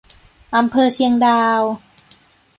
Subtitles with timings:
[0.55, 1.61] อำเภอเชียงดาว